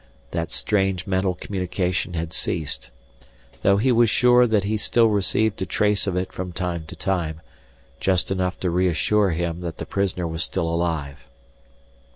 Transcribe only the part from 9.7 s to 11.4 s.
the prisoner was still alive.